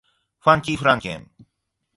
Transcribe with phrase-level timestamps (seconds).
[0.43, 1.29] ファンキーフランケン